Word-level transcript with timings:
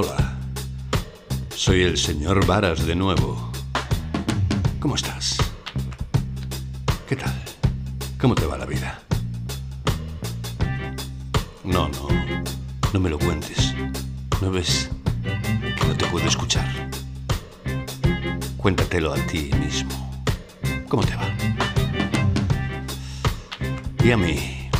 Hola, 0.00 0.38
soy 1.56 1.82
el 1.82 1.98
señor 1.98 2.46
Varas 2.46 2.86
de 2.86 2.94
nuevo. 2.94 3.50
¿Cómo 4.78 4.94
estás? 4.94 5.36
¿Qué 7.08 7.16
tal? 7.16 7.34
¿Cómo 8.20 8.36
te 8.36 8.46
va 8.46 8.56
la 8.56 8.64
vida? 8.64 9.02
No, 11.64 11.88
no, 11.88 12.08
no 12.92 13.00
me 13.00 13.10
lo 13.10 13.18
cuentes. 13.18 13.74
¿No 14.40 14.52
ves 14.52 14.88
que 15.24 15.84
no 15.88 15.96
te 15.96 16.06
puedo 16.06 16.28
escuchar? 16.28 16.68
Cuéntatelo 18.56 19.12
a 19.12 19.16
ti 19.26 19.50
mismo. 19.58 20.22
¿Cómo 20.88 21.02
te 21.02 21.16
va? 21.16 21.28
Y 24.04 24.12
a 24.12 24.16
mí, 24.16 24.70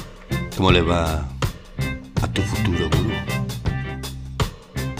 ¿cómo 0.56 0.70
le 0.70 0.82
va 0.82 1.28
a 2.22 2.26
tu 2.32 2.40
futuro 2.42 2.88
gurú? 2.88 3.47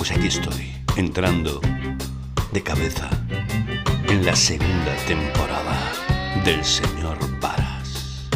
Pues 0.09 0.19
aquí 0.19 0.29
estoy, 0.29 0.73
entrando 0.97 1.61
de 2.51 2.63
cabeza 2.63 3.11
en 4.09 4.25
la 4.25 4.35
segunda 4.35 4.97
temporada 5.07 5.93
del 6.47 6.65
señor 6.65 7.19
Varas. 7.41 8.27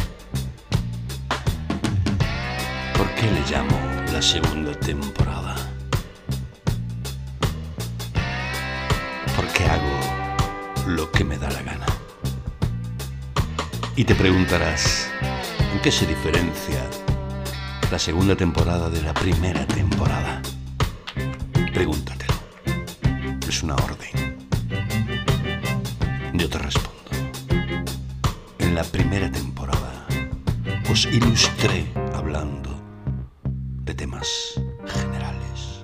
¿Por 2.95 3.09
qué 3.15 3.23
le 3.23 3.41
llamo 3.49 3.75
la 4.11 4.21
segunda 4.21 4.79
temporada? 4.79 5.55
Porque 9.35 9.65
hago 9.65 10.89
lo 10.89 11.11
que 11.11 11.23
me 11.23 11.39
da 11.39 11.49
la 11.49 11.63
gana. 11.63 11.87
Y 13.95 14.03
te 14.03 14.13
preguntarás, 14.13 15.09
¿en 15.73 15.79
qué 15.79 15.91
se 15.91 16.05
diferencia 16.05 16.85
la 17.89 17.97
segunda 17.97 18.35
temporada 18.35 18.91
de 18.91 19.01
la 19.01 19.15
primera 19.15 19.65
temporada? 19.65 20.42
Pregúntatelo. 21.73 22.33
Es 23.47 23.63
una 23.63 23.73
orden. 23.75 24.37
Yo 26.33 26.47
te 26.47 26.59
respondo. 26.59 26.91
En 28.59 28.75
la 28.75 28.83
primera 28.83 29.31
temporada 29.31 30.05
os 30.91 31.05
ilustré 31.05 31.87
hablando 32.13 32.69
de 33.85 33.95
temas 33.95 34.27
generales. 34.85 35.83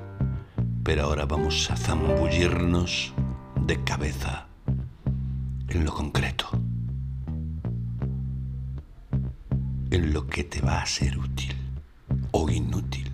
Pero 0.83 1.05
ahora 1.05 1.25
vamos 1.25 1.71
a 1.71 1.75
zambullirnos 1.75 3.11
de 3.65 3.83
cabeza 3.83 4.47
en 5.69 5.85
lo 5.85 5.93
concreto. 5.93 6.51
En 9.89 10.13
lo 10.13 10.27
que 10.27 10.43
te 10.43 10.61
va 10.61 10.83
a 10.83 10.85
ser 10.85 11.17
útil 11.17 11.55
o 12.31 12.47
inútil 12.47 13.08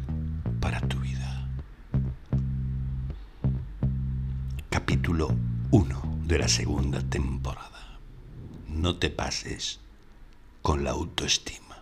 Capítulo 5.15 5.39
1 5.71 6.25
de 6.27 6.39
la 6.39 6.47
segunda 6.49 7.01
temporada. 7.01 7.99
No 8.67 8.97
te 8.97 9.09
pases 9.09 9.79
con 10.61 10.83
la 10.83 10.91
autoestima. 10.91 11.81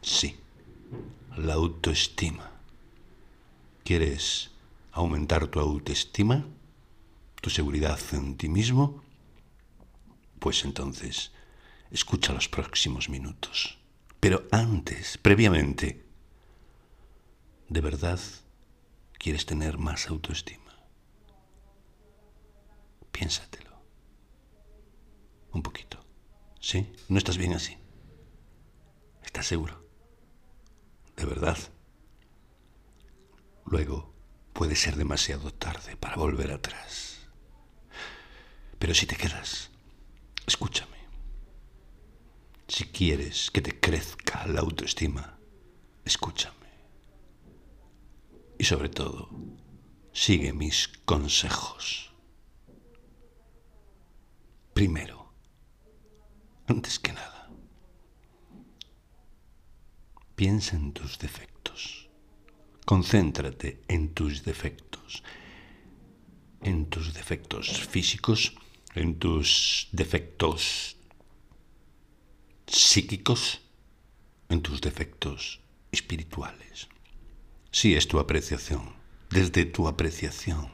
Sí, 0.00 0.36
la 1.36 1.54
autoestima. 1.54 2.52
¿Quieres 3.82 4.52
aumentar 4.92 5.48
tu 5.48 5.58
autoestima? 5.58 6.46
¿Tu 7.40 7.50
seguridad 7.50 7.98
en 8.12 8.36
ti 8.36 8.48
mismo? 8.48 9.02
Pues 10.38 10.64
entonces, 10.64 11.32
escucha 11.90 12.32
los 12.32 12.48
próximos 12.48 13.08
minutos. 13.08 13.76
Pero 14.20 14.46
antes, 14.52 15.18
previamente, 15.18 16.04
¿de 17.68 17.80
verdad 17.80 18.20
quieres 19.20 19.44
tener 19.44 19.76
más 19.76 20.08
autoestima? 20.08 20.74
Piénsatelo. 23.12 23.70
Un 25.52 25.62
poquito. 25.62 26.02
¿Sí? 26.58 26.90
¿No 27.08 27.18
estás 27.18 27.36
bien 27.36 27.52
así? 27.52 27.76
¿Estás 29.22 29.46
seguro? 29.46 29.86
¿De 31.16 31.26
verdad? 31.26 31.58
Luego 33.66 34.14
puede 34.54 34.74
ser 34.74 34.96
demasiado 34.96 35.52
tarde 35.52 35.96
para 35.96 36.16
volver 36.16 36.50
atrás. 36.50 37.28
Pero 38.78 38.94
si 38.94 39.04
te 39.04 39.16
quedas, 39.16 39.70
escúchame. 40.46 40.96
Si 42.68 42.84
quieres 42.86 43.50
que 43.50 43.60
te 43.60 43.78
crezca 43.78 44.46
la 44.46 44.60
autoestima, 44.60 45.38
escúchame. 46.06 46.59
Y 48.60 48.64
sobre 48.64 48.90
todo, 48.90 49.30
sigue 50.12 50.52
mis 50.52 50.88
consejos. 51.06 52.12
Primero, 54.74 55.32
antes 56.66 56.98
que 56.98 57.14
nada, 57.14 57.48
piensa 60.36 60.76
en 60.76 60.92
tus 60.92 61.18
defectos. 61.18 62.10
Concéntrate 62.84 63.80
en 63.88 64.12
tus 64.12 64.44
defectos. 64.44 65.22
En 66.60 66.90
tus 66.90 67.14
defectos 67.14 67.80
físicos, 67.88 68.52
en 68.94 69.18
tus 69.18 69.88
defectos 69.90 70.98
psíquicos, 72.66 73.62
en 74.50 74.60
tus 74.60 74.82
defectos 74.82 75.62
espirituales. 75.90 76.90
Si 77.72 77.94
es 77.94 78.08
tu 78.08 78.18
apreciación, 78.18 78.94
desde 79.30 79.64
tu 79.64 79.86
apreciación, 79.86 80.70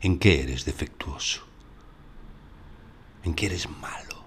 en 0.00 0.18
qué 0.18 0.42
eres 0.42 0.64
defectuoso, 0.64 1.42
en 3.24 3.34
qué 3.34 3.46
eres 3.46 3.68
malo. 3.68 4.24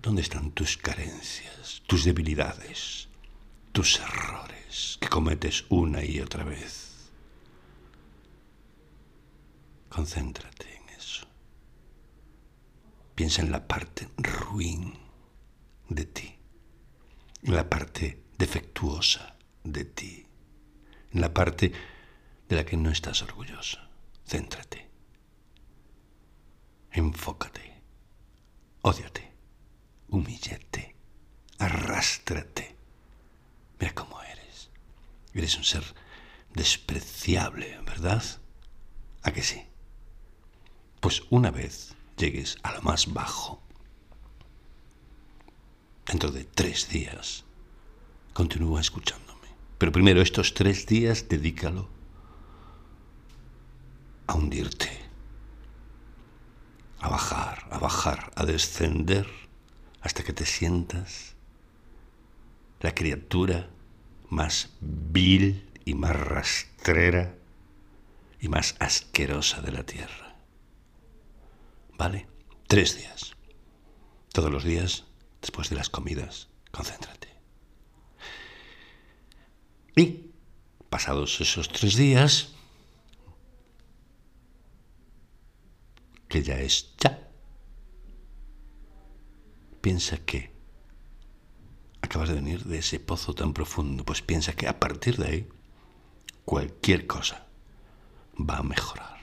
¿Dónde 0.00 0.22
están 0.22 0.52
tus 0.52 0.76
carencias, 0.76 1.82
tus 1.86 2.04
debilidades, 2.04 3.08
tus 3.72 3.98
errores 4.00 4.98
que 5.00 5.08
cometes 5.08 5.66
una 5.68 6.02
y 6.02 6.20
otra 6.20 6.44
vez? 6.44 7.10
Concéntrate 9.90 10.76
en 10.76 10.88
eso. 10.90 11.26
Piensa 13.14 13.42
en 13.42 13.50
la 13.50 13.66
parte 13.66 14.08
ruin 14.16 14.94
de 15.88 16.04
ti, 16.04 16.38
en 17.42 17.54
la 17.54 17.68
parte 17.68 18.25
defectuosa 18.38 19.36
de 19.64 19.84
ti, 19.84 20.26
en 21.12 21.20
la 21.20 21.32
parte 21.32 21.72
de 22.48 22.56
la 22.56 22.64
que 22.64 22.76
no 22.76 22.90
estás 22.90 23.22
orgulloso. 23.22 23.78
Céntrate. 24.26 24.88
Enfócate. 26.92 27.82
Ódiate. 28.82 29.32
Humíllate. 30.08 30.94
Arrástrate. 31.58 32.76
Mira 33.80 33.94
cómo 33.94 34.22
eres. 34.22 34.70
Eres 35.34 35.56
un 35.56 35.64
ser 35.64 35.84
despreciable, 36.54 37.78
¿verdad? 37.84 38.22
¿A 39.22 39.32
que 39.32 39.42
sí? 39.42 39.62
Pues 41.00 41.22
una 41.30 41.50
vez 41.50 41.94
llegues 42.16 42.56
a 42.62 42.72
lo 42.72 42.82
más 42.82 43.12
bajo, 43.12 43.62
dentro 46.06 46.30
de 46.30 46.44
tres 46.44 46.88
días, 46.88 47.44
continúa 48.36 48.82
escuchándome. 48.82 49.48
Pero 49.78 49.92
primero 49.92 50.20
estos 50.20 50.52
tres 50.52 50.84
días 50.84 51.26
dedícalo 51.26 51.88
a 54.26 54.34
hundirte, 54.34 54.90
a 57.00 57.08
bajar, 57.08 57.66
a 57.70 57.78
bajar, 57.78 58.30
a 58.36 58.44
descender 58.44 59.26
hasta 60.02 60.22
que 60.22 60.34
te 60.34 60.44
sientas 60.44 61.34
la 62.80 62.94
criatura 62.94 63.70
más 64.28 64.68
vil 64.80 65.66
y 65.86 65.94
más 65.94 66.14
rastrera 66.14 67.34
y 68.38 68.48
más 68.48 68.76
asquerosa 68.80 69.62
de 69.62 69.72
la 69.72 69.84
tierra. 69.84 70.36
¿Vale? 71.96 72.26
Tres 72.66 72.98
días. 72.98 73.32
Todos 74.30 74.50
los 74.50 74.62
días, 74.62 75.04
después 75.40 75.70
de 75.70 75.76
las 75.76 75.88
comidas, 75.88 76.48
concéntrate. 76.70 77.25
Y, 79.96 80.30
pasados 80.90 81.40
esos 81.40 81.68
tres 81.70 81.96
días, 81.96 82.52
que 86.28 86.42
ya 86.42 86.58
es 86.58 86.94
ya, 86.98 87.30
piensa 89.80 90.18
que 90.18 90.52
acabas 92.02 92.28
de 92.28 92.34
venir 92.34 92.64
de 92.64 92.78
ese 92.78 93.00
pozo 93.00 93.32
tan 93.32 93.54
profundo, 93.54 94.04
pues 94.04 94.20
piensa 94.20 94.52
que 94.52 94.68
a 94.68 94.78
partir 94.78 95.16
de 95.16 95.26
ahí, 95.26 95.48
cualquier 96.44 97.06
cosa 97.06 97.46
va 98.38 98.58
a 98.58 98.62
mejorar. 98.62 99.16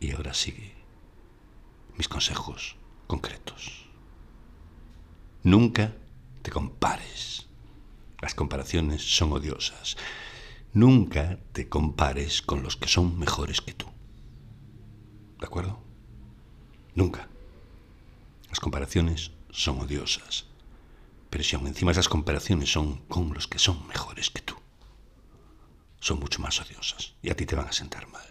Y 0.00 0.10
ahora 0.10 0.34
sigue 0.34 0.74
mis 1.96 2.08
consejos 2.08 2.76
concretos. 3.06 3.86
Nunca 5.44 5.94
te 6.42 6.50
compares 6.50 7.46
Las 8.22 8.36
comparaciones 8.36 9.02
son 9.02 9.32
odiosas. 9.32 9.96
Nunca 10.72 11.40
te 11.52 11.68
compares 11.68 12.40
con 12.40 12.62
los 12.62 12.76
que 12.76 12.86
son 12.86 13.18
mejores 13.18 13.60
que 13.60 13.74
tú. 13.74 13.86
¿De 15.40 15.46
acuerdo? 15.46 15.82
Nunca. 16.94 17.28
Las 18.48 18.60
comparaciones 18.60 19.32
son 19.50 19.80
odiosas. 19.80 20.46
Pero 21.30 21.42
si 21.42 21.56
aún 21.56 21.66
encima 21.66 21.90
esas 21.90 22.08
comparaciones 22.08 22.70
son 22.70 22.98
con 23.08 23.34
los 23.34 23.48
que 23.48 23.58
son 23.58 23.88
mejores 23.88 24.30
que 24.30 24.42
tú, 24.42 24.54
son 25.98 26.20
mucho 26.20 26.40
más 26.40 26.60
odiosas 26.60 27.14
y 27.22 27.30
a 27.30 27.36
ti 27.36 27.44
te 27.44 27.56
van 27.56 27.66
a 27.66 27.72
sentar 27.72 28.06
mal. 28.06 28.22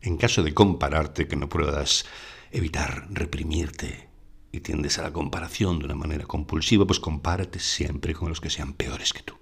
En 0.00 0.16
caso 0.16 0.42
de 0.42 0.52
compararte, 0.52 1.28
que 1.28 1.36
no 1.36 1.48
puedas 1.48 2.06
evitar 2.50 3.06
reprimirte 3.08 4.08
y 4.52 4.60
tiendes 4.60 4.98
a 4.98 5.02
la 5.02 5.12
comparación 5.12 5.78
de 5.78 5.86
una 5.86 5.94
manera 5.94 6.26
compulsiva, 6.26 6.86
pues 6.86 7.00
compárate 7.00 7.58
siempre 7.58 8.14
con 8.14 8.28
los 8.28 8.40
que 8.40 8.50
sean 8.50 8.74
peores 8.74 9.14
que 9.14 9.22
tú. 9.22 9.34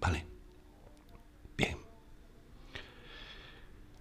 ¿Vale? 0.00 0.26
Bien. 1.56 1.76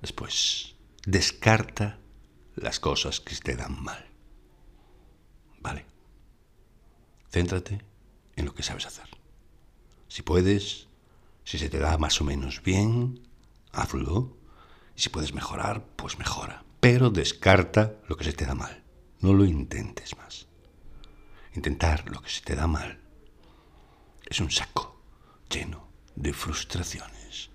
Después, 0.02 0.76
descarta 1.06 2.00
las 2.56 2.80
cosas 2.80 3.20
que 3.20 3.36
te 3.36 3.58
dan 3.58 3.84
mal. 3.84 4.06
¿Vale? 5.60 5.86
Céntrate 7.30 7.84
en 8.38 8.46
lo 8.46 8.56
que 8.56 8.64
sabes 8.64 8.86
hacer. 8.86 9.10
Si 10.08 10.22
puedes, 10.22 10.88
si 11.44 11.58
se 11.58 11.70
te 11.70 11.80
da 11.80 11.98
más 11.98 12.22
o 12.22 12.24
menos 12.24 12.64
bien, 12.64 13.28
hazlo. 13.74 14.38
Y 14.96 15.02
si 15.02 15.10
puedes 15.10 15.34
mejorar, 15.34 15.86
pues 15.98 16.18
mejora. 16.18 16.64
Pero 16.80 17.10
descarta 17.10 17.96
lo 18.08 18.16
que 18.16 18.24
se 18.24 18.32
te 18.32 18.46
da 18.46 18.56
mal. 18.56 18.85
No 19.22 19.34
lo 19.34 19.46
intentes 19.46 20.16
más. 20.18 20.48
Intentar 21.54 22.10
lo 22.10 22.22
que 22.22 22.30
se 22.30 22.42
te 22.42 22.56
da 22.56 22.68
mal 22.68 23.00
es 24.26 24.40
un 24.40 24.52
saco 24.52 25.00
lleno 25.50 25.88
de 26.16 26.34
frustraciones. 26.34 27.50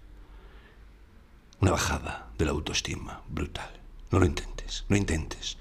Una 1.60 1.72
bajada 1.72 2.30
de 2.38 2.44
la 2.46 2.52
autoestima 2.52 3.22
brutal. 3.28 3.80
No 4.10 4.18
lo 4.18 4.26
intentes, 4.26 4.84
no 4.88 4.96
intentes. 4.96 5.58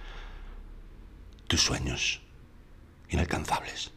Tus 1.47 1.61
sueños 1.61 2.21
inalcanzables. 3.09 3.91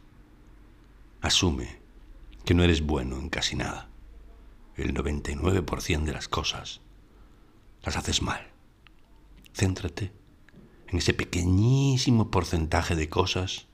Asume 1.20 1.80
que 2.44 2.54
no 2.54 2.64
eres 2.64 2.82
bueno 2.82 3.18
en 3.18 3.28
casi 3.28 3.56
nada. 3.56 3.88
El 4.76 4.94
99% 4.94 6.04
de 6.04 6.12
las 6.12 6.28
cosas 6.28 6.80
las 7.82 7.96
haces 7.96 8.22
mal. 8.22 8.50
Céntrate 9.54 10.12
en 10.92 10.98
ese 10.98 11.14
pequeñísimo 11.14 12.30
porcentaje 12.30 12.94
de 12.94 13.08
cosas 13.08 13.66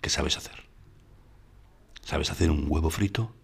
que 0.00 0.08
sabes 0.08 0.38
hacer. 0.38 0.68
¿Sabes 2.02 2.30
hacer 2.30 2.50
un 2.50 2.64
huevo 2.66 2.88
frito? 2.88 3.34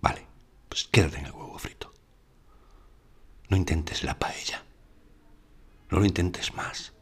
Vale, 0.00 0.26
pues 0.68 0.88
quédate 0.88 1.18
en 1.18 1.26
el 1.26 1.32
huevo 1.32 1.56
frito. 1.58 1.94
No 3.48 3.56
intentes 3.56 4.02
la 4.02 4.18
paella. 4.18 4.64
No 5.90 6.00
lo 6.00 6.04
intentes 6.04 6.52
más. 6.54 6.92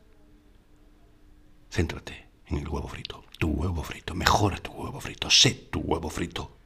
Céntrate 1.71 2.29
en 2.47 2.59
el 2.59 2.69
huevo 2.69 2.87
frito. 2.87 3.25
Tu 3.39 3.49
huevo 3.49 3.83
frito. 3.83 4.15
Mejora 4.15 4.59
tu 4.59 4.73
huevo 4.73 5.01
frito. 5.01 5.31
Sé 5.31 5.53
tu 5.55 5.81
huevo 5.81 6.11
frito. 6.11 6.59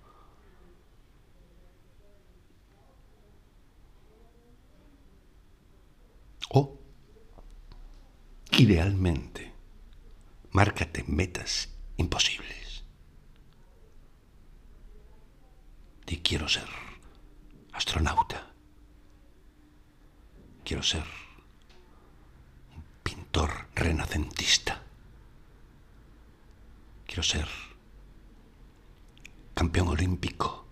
O, 6.53 6.80
idealmente, 8.53 9.53
márcate 10.51 11.05
metas 11.07 11.69
imposibles. 11.97 12.85
Y 16.07 16.17
quiero 16.19 16.49
ser 16.49 16.67
astronauta. 17.73 18.53
Quiero 20.65 20.83
ser 20.83 21.05
un 22.75 22.83
pintor 23.05 23.69
renacentista. 23.77 24.83
Quiero 27.07 27.23
ser 27.23 27.47
campeón 29.55 29.89
olímpico 29.89 30.67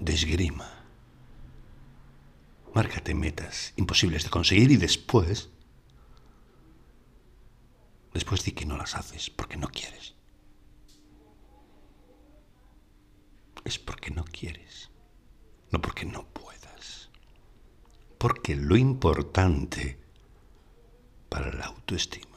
de 0.00 0.14
esgrima. 0.14 0.84
Márcate 2.74 3.14
metas 3.14 3.74
imposibles 3.76 4.24
de 4.24 4.30
conseguir 4.30 4.70
y 4.70 4.76
después, 4.76 5.50
después 8.12 8.44
di 8.44 8.52
que 8.52 8.66
no 8.66 8.76
las 8.76 8.94
haces 8.94 9.30
porque 9.30 9.56
no 9.56 9.68
quieres. 9.68 10.14
Es 13.64 13.78
porque 13.78 14.10
no 14.10 14.24
quieres, 14.24 14.90
no 15.70 15.80
porque 15.80 16.06
no 16.06 16.26
puedas. 16.28 17.10
Porque 18.18 18.56
lo 18.56 18.76
importante 18.76 19.98
para 21.28 21.52
la 21.52 21.66
autoestima 21.66 22.28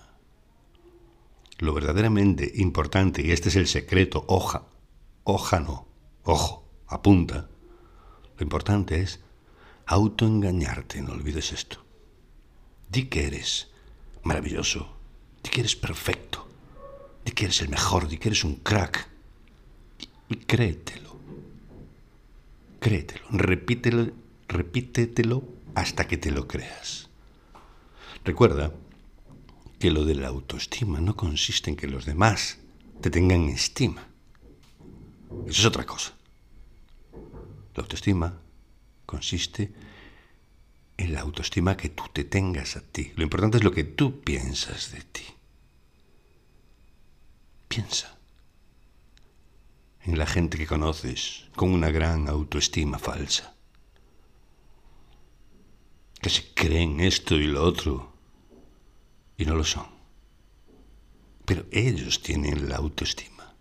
lo 1.62 1.74
verdaderamente 1.76 2.52
importante, 2.56 3.22
y 3.24 3.32
este 3.32 3.50
es 3.50 3.56
el 3.56 3.68
secreto, 3.68 4.26
hoja, 4.28 4.66
hoja 5.24 5.60
no, 5.60 5.88
ojo, 6.24 6.68
apunta, 6.88 7.50
lo 8.36 8.44
importante 8.44 9.00
es 9.00 9.20
autoengañarte, 9.86 11.04
no 11.04 11.14
olvides 11.14 11.54
esto. 11.54 11.86
Di 12.90 13.06
que 13.06 13.28
eres 13.28 13.70
maravilloso, 14.24 14.98
di 15.44 15.50
que 15.50 15.62
eres 15.62 15.76
perfecto, 15.76 16.48
di 17.26 17.32
que 17.32 17.46
eres 17.46 17.62
el 17.62 17.70
mejor, 17.70 18.08
di 18.08 18.18
que 18.18 18.30
eres 18.30 18.44
un 18.44 18.56
crack, 18.56 19.08
y, 20.30 20.36
créetelo, 20.38 21.16
créetelo, 22.80 23.26
repítelo, 23.32 24.12
repítetelo 24.48 25.44
hasta 25.76 26.08
que 26.08 26.18
te 26.18 26.32
lo 26.32 26.48
creas. 26.48 27.10
Recuerda 28.24 28.72
que 29.80 29.92
lo 29.92 30.06
de 30.06 30.16
la 30.16 30.28
autoestima 30.28 31.02
no 31.02 31.16
consiste 31.16 31.70
en 31.70 31.76
que 31.76 31.88
los 31.88 32.06
demás 32.06 32.60
te 33.02 33.10
tengan 33.10 33.50
estima. 33.50 34.08
Eso 35.48 35.62
es 35.62 35.66
otra 35.66 35.86
cosa. 35.86 36.14
La 37.76 37.84
autoestima 37.84 38.40
consiste 39.06 39.74
en 40.98 41.14
la 41.14 41.22
autoestima 41.22 41.76
que 41.76 41.90
tú 41.90 42.04
te 42.14 42.24
tengas 42.24 42.76
a 42.76 42.82
ti. 42.82 43.12
Lo 43.16 43.24
importante 43.24 43.58
es 43.58 43.64
lo 43.64 43.72
que 43.72 43.84
tú 43.84 44.22
piensas 44.22 44.92
de 44.92 45.02
ti. 45.02 45.24
Piensa 47.72 48.20
en 50.02 50.18
la 50.18 50.26
gente 50.26 50.58
que 50.58 50.68
conoces 50.68 51.46
con 51.56 51.72
una 51.72 51.90
gran 51.90 52.28
autoestima 52.28 53.00
falsa, 53.00 53.56
que 56.22 56.30
se 56.30 56.54
creen 56.54 57.00
esto 57.00 57.36
y 57.36 57.48
lo 57.48 57.64
otro 57.64 58.12
y 59.38 59.46
no 59.46 59.56
lo 59.56 59.64
son. 59.64 59.88
Pero 61.46 61.64
ellos 61.72 62.22
tienen 62.22 62.68
la 62.68 62.76
autoestima. 62.76 63.56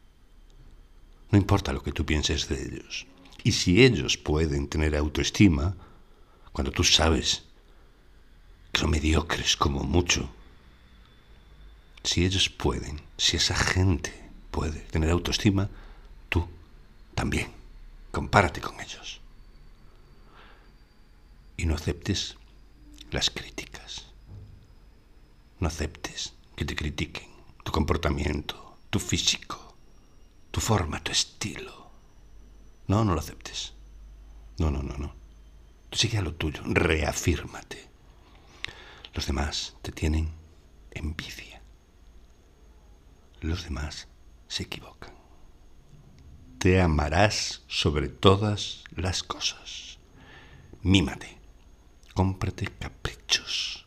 No 1.31 1.39
importa 1.39 1.73
lo 1.73 1.81
que 1.81 1.93
tú 1.93 2.05
pienses 2.05 2.49
de 2.49 2.61
ellos. 2.65 3.07
Y 3.45 3.53
si 3.53 3.85
ellos 3.85 4.17
pueden 4.17 4.67
tener 4.67 4.97
autoestima, 4.97 5.77
cuando 6.51 6.73
tú 6.73 6.83
sabes 6.83 7.45
que 8.73 8.81
son 8.81 8.91
mediocres 8.91 9.57
como 9.57 9.85
mucho, 9.85 10.35
si 12.03 12.25
ellos 12.25 12.49
pueden, 12.49 13.01
si 13.17 13.37
esa 13.37 13.55
gente 13.55 14.13
puede 14.51 14.81
tener 14.81 15.11
autoestima, 15.11 15.69
tú 16.29 16.49
también. 17.15 17.53
Compárate 18.11 18.61
con 18.61 18.81
ellos. 18.81 19.21
Y 21.57 21.67
no 21.67 21.75
aceptes 21.75 22.37
las 23.11 23.31
críticas. 23.31 24.07
No 25.61 25.69
aceptes 25.69 26.33
que 26.57 26.65
te 26.65 26.75
critiquen 26.75 27.29
tu 27.63 27.73
comportamiento, 27.73 28.79
tu 28.89 28.99
físico, 28.99 29.75
tu 30.51 30.61
forma, 30.61 31.03
tu 31.03 31.13
estilo. 31.13 31.91
No, 32.89 33.05
no 33.05 33.15
lo 33.15 33.21
aceptes. 33.21 33.75
No, 34.59 34.71
no, 34.71 34.83
no, 34.83 34.97
no. 34.97 35.15
Sigue 35.93 36.19
a 36.19 36.23
lo 36.23 36.35
tuyo, 36.35 36.63
reafírmate. 36.65 37.89
Los 39.15 39.27
demás 39.27 39.77
te 39.83 39.93
tienen 39.93 40.31
envidia. 40.91 41.60
Los 43.41 43.65
demás 43.65 44.09
se 44.49 44.65
equivocan. 44.65 45.15
Te 46.59 46.81
amarás 46.81 47.63
sobre 47.69 48.09
todas 48.09 48.85
las 48.95 49.23
cosas. 49.23 49.99
Mímate. 50.83 51.39
Cómprate 52.15 52.67
caprichos 52.67 53.81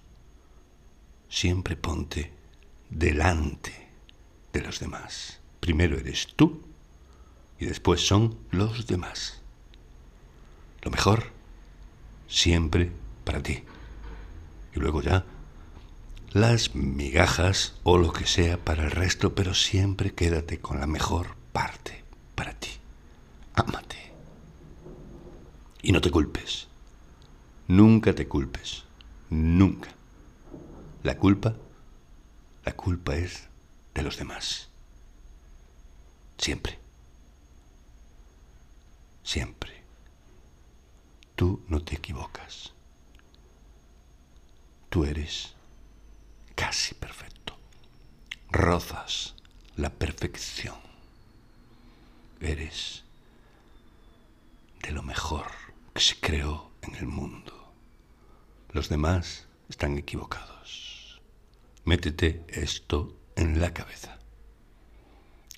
siempre 1.34 1.76
ponte 1.76 2.32
delante 2.92 3.90
de 4.54 4.62
los 4.62 4.80
demás. 4.80 5.40
Primero 5.60 5.98
eres 5.98 6.28
tú 6.36 6.62
y 7.60 7.66
después 7.66 8.06
son 8.06 8.38
los 8.52 8.86
demás. 8.86 9.42
Lo 10.84 10.92
mejor 10.92 11.32
siempre 12.28 12.92
para 13.24 13.42
ti. 13.42 13.64
Y 14.76 14.80
luego 14.80 15.02
ya 15.02 15.26
las 16.34 16.74
migajas 16.74 17.76
o 17.84 18.00
lo 18.00 18.12
que 18.12 18.26
sea 18.26 18.58
para 18.58 18.86
el 18.86 18.92
resto, 18.92 19.36
pero 19.36 19.54
siempre 19.54 20.14
quédate 20.14 20.60
con 20.60 20.80
la 20.80 20.88
mejor 20.88 21.36
parte 21.52 22.04
para 22.34 22.54
ti. 22.60 22.70
Ama 23.54 23.84
Y 25.84 25.92
no 25.92 26.02
te 26.02 26.10
culpes. 26.10 26.68
Nunca 27.68 28.16
te 28.16 28.28
culpes. 28.28 28.84
Nunca. 29.30 29.90
La 31.04 31.18
culpa, 31.18 31.56
la 32.66 32.76
culpa 32.76 33.16
es 33.16 33.48
de 33.94 34.02
los 34.02 34.18
demás. 34.18 34.70
Siempre. 36.38 36.80
Siempre. 39.22 39.84
Tú 41.36 41.62
no 41.68 41.84
te 41.84 41.96
equivocas. 41.96 42.74
Tú 44.90 45.06
eres 45.06 45.54
casi 46.64 46.96
perfecto. 46.96 47.58
Rozas 48.50 49.36
la 49.76 49.90
perfección. 49.90 50.78
Eres 52.40 53.04
de 54.82 54.92
lo 54.92 55.04
mejor 55.04 55.48
que 55.94 56.00
se 56.00 56.18
creó 56.22 56.72
en 56.82 56.96
el 56.96 57.08
mundo. 57.08 57.74
Los 58.72 58.88
demás 58.88 59.46
están 59.68 59.98
equivocados. 59.98 61.22
Métete 61.84 62.46
esto 62.48 63.14
en 63.36 63.60
la 63.60 63.74
cabeza. 63.74 64.18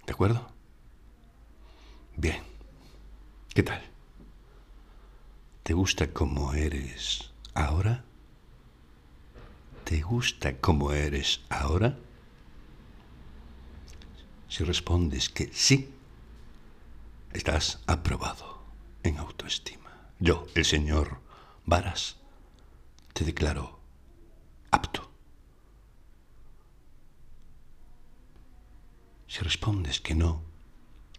¿De 0.08 0.14
acuerdo? 0.14 0.52
Bien. 2.18 2.42
¿Qué 3.54 3.62
tal? 3.62 3.84
¿Te 5.62 5.74
gusta 5.76 6.12
como 6.12 6.56
eres 6.56 7.30
ahora? 7.54 8.05
¿Te 9.86 10.02
gusta 10.02 10.58
como 10.58 10.92
eres 10.94 11.42
ahora? 11.48 11.96
Si 14.50 14.64
respondes 14.64 15.30
que 15.30 15.52
sí, 15.54 15.92
estás 17.32 17.80
aprobado 17.86 18.64
en 19.04 19.20
autoestima. 19.20 20.10
Yo, 20.20 20.48
el 20.56 20.66
señor 20.66 21.20
Varas, 21.68 22.16
te 23.14 23.26
declaro 23.26 23.80
apto. 24.72 25.08
Si 29.28 29.40
respondes 29.42 30.02
que 30.02 30.16
no, 30.16 30.42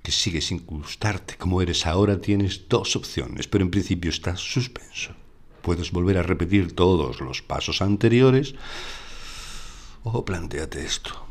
que 0.02 0.10
sigues 0.10 0.46
sin 0.46 0.66
gustarte 0.66 1.36
como 1.36 1.62
eres 1.62 1.86
ahora, 1.86 2.20
tienes 2.20 2.68
dos 2.68 2.96
opciones, 2.96 3.46
pero 3.46 3.62
en 3.62 3.70
principio 3.70 4.10
estás 4.10 4.40
suspenso. 4.40 5.14
Puedes 5.66 5.90
volver 5.90 6.16
a 6.16 6.22
repetir 6.22 6.76
todos 6.76 7.18
los 7.20 7.42
pasos 7.42 7.82
anteriores 7.82 8.54
o 10.04 10.24
planteate 10.24 10.86
esto. 10.86 11.26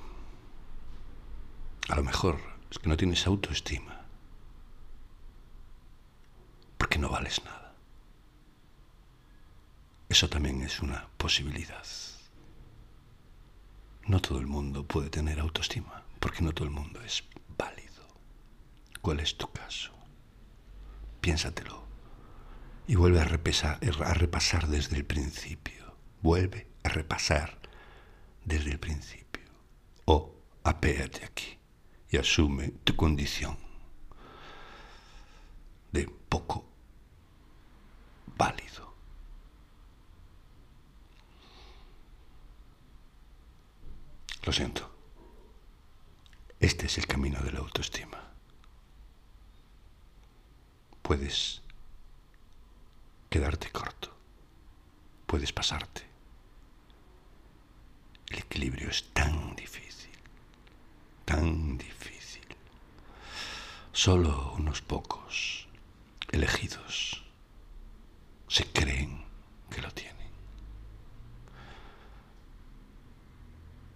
A 1.88 1.96
lo 1.96 2.04
mejor 2.04 2.42
es 2.70 2.78
que 2.78 2.90
no 2.90 2.98
tienes 2.98 3.26
autoestima. 3.28 4.02
Porque 6.78 7.00
no 7.00 7.08
vales 7.08 7.46
nada. 7.46 7.76
Eso 10.10 10.28
también 10.28 10.62
es 10.64 10.82
una 10.82 11.08
posibilidad. 11.16 11.86
No 14.06 14.20
todo 14.20 14.40
el 14.40 14.48
mundo 14.48 14.84
puede 14.84 15.10
tener 15.10 15.40
autoestima, 15.40 16.04
porque 16.20 16.44
no 16.44 16.52
todo 16.52 16.66
el 16.66 16.74
mundo 16.74 17.00
es 17.04 17.24
válido. 17.58 18.04
¿Cuál 19.02 19.22
es 19.22 19.38
tu 19.38 19.50
caso? 19.50 19.94
Piénsatelo 21.22 21.85
y 22.88 22.96
vuelve 22.96 23.20
a 23.20 23.26
repasar, 23.26 23.80
a 24.04 24.14
repasar 24.14 24.68
desde 24.68 24.98
el 24.98 25.06
principio. 25.06 25.96
Vuelve 26.22 26.68
a 26.84 26.90
repasar 26.90 27.58
desde 28.44 28.72
el 28.72 28.80
principio. 28.80 29.44
O 30.06 30.36
apéate 30.64 31.26
aquí 31.26 31.58
y 32.10 32.18
asume 32.18 32.70
tu 32.84 32.96
condición 32.96 33.58
de 35.92 36.08
poco 36.30 36.66
válido. 38.38 38.94
Lo 44.44 44.52
siento. 44.52 44.92
Este 46.60 46.86
es 46.86 46.98
el 46.98 47.08
camino 47.08 47.42
de 47.42 47.52
la 47.52 47.60
autoestima. 47.60 48.32
Puedes 51.02 51.65
quedarte 53.36 53.70
corto. 53.70 54.16
Puedes 55.26 55.52
pasarte. 55.52 56.04
El 58.30 58.40
equilibrio 58.40 58.90
es 58.90 59.12
tan 59.12 59.58
difícil, 59.58 60.18
tan 61.26 61.78
difícil. 61.78 62.46
Solo 63.92 64.54
unos 64.54 64.82
pocos 64.82 65.68
elegidos 66.32 67.26
se 68.48 68.64
creen 68.72 69.26
que 69.70 69.82
lo 69.82 69.92
tienen. 69.92 70.30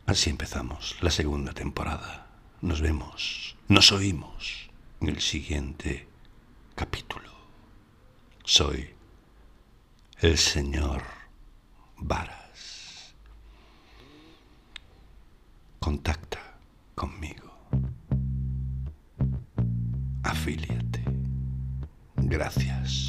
Así 0.05 0.29
empezamos 0.29 0.97
la 0.99 1.11
segunda 1.11 1.53
temporada. 1.53 2.27
Nos 2.59 2.81
vemos, 2.81 3.55
nos 3.69 3.93
oímos 3.93 4.69
en 4.99 5.07
el 5.07 5.21
siguiente 5.21 6.09
capítulo. 6.75 7.31
Soy 8.43 8.98
el 10.21 10.37
señor 10.37 11.01
Varas. 11.97 13.15
Contacta 15.79 16.39
conmigo. 16.93 17.49
Afíliate. 20.23 21.03
Gracias. 22.17 23.08